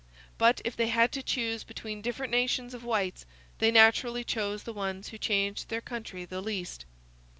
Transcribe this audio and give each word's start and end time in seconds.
But, 0.39 0.61
if 0.65 0.75
they 0.75 0.87
had 0.87 1.11
to 1.11 1.21
choose 1.21 1.63
between 1.63 2.01
different 2.01 2.31
nations 2.31 2.73
of 2.73 2.83
whites, 2.83 3.23
they 3.59 3.69
naturally 3.69 4.23
chose 4.23 4.63
the 4.63 4.73
ones 4.73 5.09
who 5.09 5.19
changed 5.19 5.69
their 5.69 5.79
country 5.79 6.25
the 6.25 6.41
least. 6.41 6.85